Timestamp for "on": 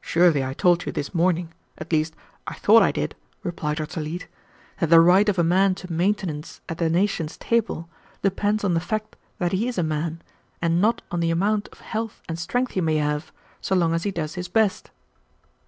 8.64-8.74, 11.12-11.20